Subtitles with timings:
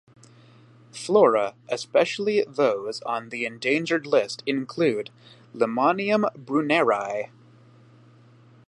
[0.91, 5.11] Flora especially those on the endangered list include
[5.53, 7.29] "Limonium brunneri".